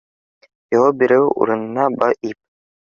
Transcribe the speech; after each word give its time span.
Яуап 0.77 0.97
биреү 1.03 1.29
урынына 1.45 1.89
ба- 2.01 2.13
ИП 2.33 2.37